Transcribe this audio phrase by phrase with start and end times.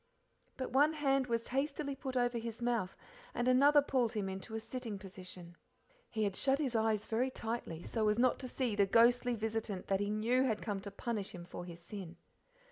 [0.57, 2.97] But one hand was hastily put over his mouth
[3.35, 5.55] and another pulled him into a sitting position.
[6.09, 9.85] He had shut his eyes very tightly, so as not to see the ghostly visitant
[9.89, 12.17] that he knew had come to punish him for his sin.